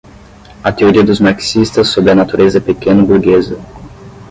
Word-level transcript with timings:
a 0.63 0.71
teoria 0.71 1.03
dos 1.03 1.19
marxistas 1.19 1.89
sobre 1.89 2.09
a 2.09 2.15
natureza 2.15 2.59
pequeno-burguesa 2.59 3.59